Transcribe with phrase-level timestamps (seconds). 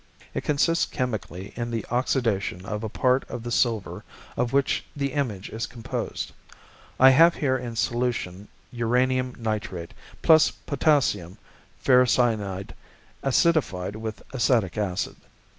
[0.33, 4.03] "It consists chemically in the oxidation of a part of the silver
[4.35, 6.31] of which the image is composed.
[6.99, 9.93] I have here in solution uranium nitrate,
[10.23, 11.37] plus potassium
[11.85, 12.73] ferricyanide
[13.23, 15.17] acidified with acetic acid.